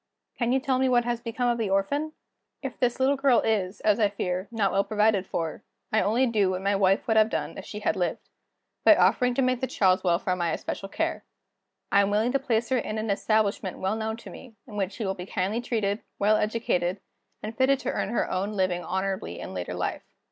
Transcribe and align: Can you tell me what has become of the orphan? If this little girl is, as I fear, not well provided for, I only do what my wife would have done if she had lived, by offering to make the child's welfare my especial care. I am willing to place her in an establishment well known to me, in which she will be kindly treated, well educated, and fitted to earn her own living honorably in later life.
Can 0.39 0.51
you 0.51 0.59
tell 0.59 0.79
me 0.79 0.89
what 0.89 1.05
has 1.05 1.21
become 1.21 1.47
of 1.47 1.59
the 1.59 1.69
orphan? 1.69 2.13
If 2.63 2.75
this 2.79 2.99
little 2.99 3.15
girl 3.17 3.41
is, 3.41 3.81
as 3.81 3.99
I 3.99 4.09
fear, 4.09 4.47
not 4.49 4.71
well 4.71 4.83
provided 4.83 5.27
for, 5.27 5.63
I 5.91 6.01
only 6.01 6.25
do 6.25 6.49
what 6.49 6.63
my 6.63 6.75
wife 6.75 7.05
would 7.07 7.17
have 7.17 7.29
done 7.29 7.55
if 7.55 7.65
she 7.65 7.81
had 7.81 7.95
lived, 7.95 8.27
by 8.83 8.95
offering 8.95 9.35
to 9.35 9.43
make 9.43 9.61
the 9.61 9.67
child's 9.67 10.03
welfare 10.03 10.35
my 10.35 10.53
especial 10.53 10.89
care. 10.89 11.23
I 11.91 12.01
am 12.01 12.09
willing 12.09 12.31
to 12.31 12.39
place 12.39 12.69
her 12.69 12.79
in 12.79 12.97
an 12.97 13.11
establishment 13.11 13.77
well 13.77 13.95
known 13.95 14.17
to 14.17 14.31
me, 14.31 14.55
in 14.65 14.75
which 14.75 14.93
she 14.93 15.05
will 15.05 15.13
be 15.13 15.27
kindly 15.27 15.61
treated, 15.61 16.01
well 16.17 16.35
educated, 16.35 16.99
and 17.43 17.55
fitted 17.55 17.77
to 17.81 17.91
earn 17.91 18.09
her 18.09 18.27
own 18.27 18.53
living 18.53 18.83
honorably 18.83 19.39
in 19.39 19.53
later 19.53 19.75
life. 19.75 20.01